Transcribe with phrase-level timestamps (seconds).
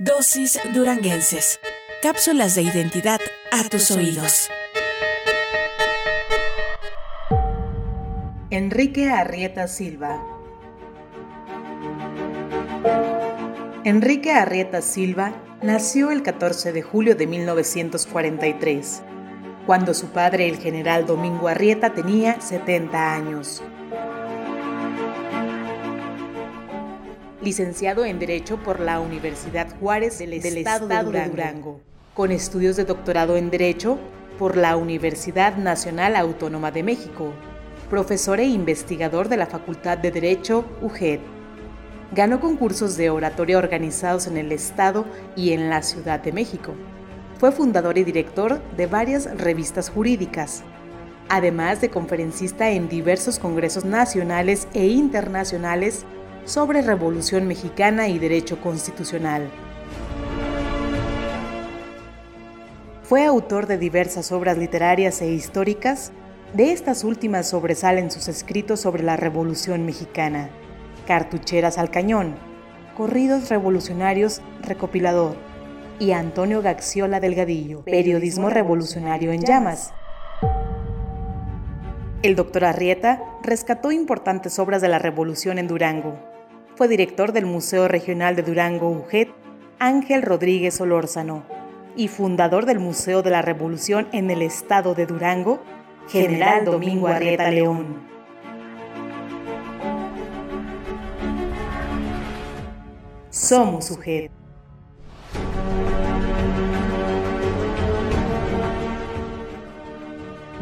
[0.00, 1.58] Dosis Duranguenses.
[2.04, 3.18] Cápsulas de identidad
[3.50, 4.48] a tus oídos.
[8.50, 10.22] Enrique Arrieta Silva.
[13.82, 15.32] Enrique Arrieta Silva
[15.62, 19.02] nació el 14 de julio de 1943,
[19.66, 23.64] cuando su padre, el general Domingo Arrieta, tenía 70 años.
[27.48, 31.80] Licenciado en Derecho por la Universidad Juárez del, Estado, de, Durango,
[32.12, 33.98] con estudios de doctorado en Derecho
[34.38, 37.32] por la Universidad Nacional Autónoma de México,
[37.88, 41.20] profesor e investigador de la Facultad de Derecho UGED.
[42.12, 46.74] Ganó concursos de oratoria organizados en el Estado y en la Ciudad de México.
[47.38, 50.64] Fue fundador y director de varias revistas jurídicas,
[51.30, 56.04] además de conferencista en diversos congresos nacionales e internacionales
[56.48, 59.50] sobre Revolución Mexicana y Derecho Constitucional.
[63.02, 66.10] Fue autor de diversas obras literarias e históricas.
[66.54, 70.48] De estas últimas sobresalen sus escritos sobre la Revolución Mexicana,
[71.06, 72.36] Cartucheras al Cañón,
[72.96, 75.36] Corridos Revolucionarios Recopilador
[75.98, 79.92] y Antonio Gaxiola Delgadillo, Periodismo Revolucionario en Llamas.
[82.22, 86.18] El doctor Arrieta rescató importantes obras de la Revolución en Durango,
[86.78, 89.30] fue director del Museo Regional de Durango UJET,
[89.80, 91.42] Ángel Rodríguez Solórzano,
[91.96, 95.60] y fundador del Museo de la Revolución en el Estado de Durango,
[96.08, 97.96] General Domingo Arrieta León.
[103.30, 104.30] Somos UJET.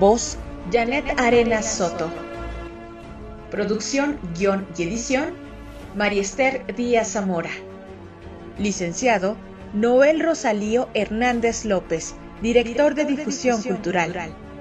[0.00, 0.38] Voz,
[0.72, 2.08] Janet Arenas Soto.
[3.50, 5.45] Producción, guion y edición,
[5.96, 7.48] Mariester Díaz Zamora.
[8.58, 9.34] Licenciado
[9.72, 14.12] Noel Rosalío Hernández López, Director de Difusión Cultural.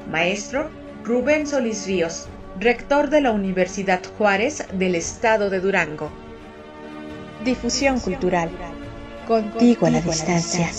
[0.10, 0.70] Maestro
[1.04, 2.28] Rubén Solís Ríos,
[2.58, 6.10] Rector de la Universidad Juárez del Estado de Durango.
[7.44, 8.50] Difusión Cultural.
[9.28, 10.70] Contigo a la distancia.